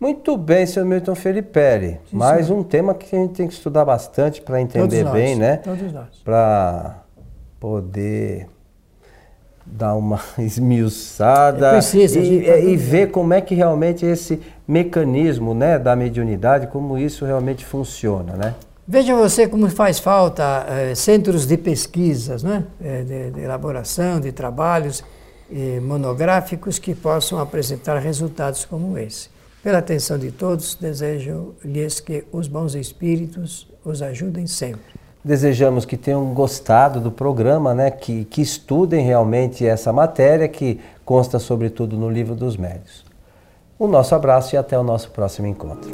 Muito 0.00 0.36
bem, 0.36 0.66
senhor 0.66 0.84
Milton 0.84 1.14
Felipe. 1.14 2.00
Mais 2.12 2.50
um 2.50 2.64
tema 2.64 2.92
que 2.92 3.14
a 3.14 3.20
gente 3.20 3.34
tem 3.34 3.46
que 3.46 3.54
estudar 3.54 3.84
bastante 3.84 4.42
para 4.42 4.60
entender 4.60 5.04
Todos 5.04 5.12
bem, 5.12 5.36
nós, 5.36 5.38
né? 5.38 5.56
Todos 5.58 5.92
nós. 5.92 6.08
Para 6.24 7.04
poder 7.60 8.48
dar 9.76 9.94
uma 9.94 10.20
esmiuçada 10.38 11.68
É 11.68 11.72
preciso, 11.72 12.18
e, 12.18 12.46
é, 12.46 12.52
tá 12.52 12.58
e 12.58 12.76
ver 12.76 13.10
como 13.10 13.32
é 13.32 13.40
que 13.40 13.54
realmente 13.54 14.04
esse 14.04 14.40
mecanismo 14.66 15.54
né, 15.54 15.78
da 15.78 15.96
mediunidade, 15.96 16.66
como 16.66 16.98
isso 16.98 17.24
realmente 17.24 17.64
funciona, 17.64 18.34
né? 18.34 18.54
Veja 18.86 19.14
você 19.14 19.46
como 19.46 19.68
faz 19.70 20.00
falta 20.00 20.66
eh, 20.68 20.94
centros 20.94 21.46
de 21.46 21.56
pesquisas, 21.56 22.42
né? 22.42 22.64
Eh, 22.82 23.04
de, 23.04 23.30
de 23.30 23.40
elaboração, 23.40 24.20
de 24.20 24.32
trabalhos 24.32 25.04
eh, 25.50 25.78
monográficos 25.80 26.80
que 26.80 26.92
possam 26.94 27.38
apresentar 27.38 27.96
resultados 27.98 28.64
como 28.64 28.98
esse. 28.98 29.30
Pela 29.62 29.78
atenção 29.78 30.18
de 30.18 30.32
todos, 30.32 30.74
desejo-lhes 30.74 32.00
que 32.00 32.24
os 32.32 32.48
bons 32.48 32.74
espíritos 32.74 33.68
os 33.84 34.02
ajudem 34.02 34.48
sempre. 34.48 34.91
Desejamos 35.24 35.84
que 35.84 35.96
tenham 35.96 36.34
gostado 36.34 37.00
do 37.00 37.10
programa, 37.10 37.72
né? 37.72 37.90
que, 37.90 38.24
que 38.24 38.42
estudem 38.42 39.04
realmente 39.04 39.64
essa 39.64 39.92
matéria 39.92 40.48
que 40.48 40.80
consta 41.04 41.38
sobretudo 41.38 41.96
no 41.96 42.10
livro 42.10 42.34
dos 42.34 42.56
médios. 42.56 43.04
O 43.78 43.86
nosso 43.86 44.14
abraço 44.14 44.54
e 44.54 44.58
até 44.58 44.76
o 44.78 44.82
nosso 44.82 45.10
próximo 45.10 45.46
encontro. 45.46 45.90